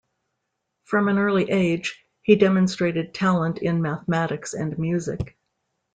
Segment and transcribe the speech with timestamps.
[0.85, 5.37] From an early age, he demonstrated talent in mathematics and music.